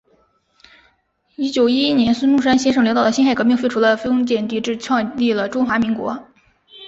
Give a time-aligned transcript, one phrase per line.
[1.35, 6.27] 一九一一年孙中山先生领导的辛亥革命，废除了封建帝制，创立了中华民国。